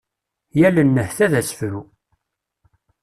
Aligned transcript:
Yal 0.59 0.75
nnehta 0.83 1.27
d 1.31 1.33
asefru. 1.39 1.81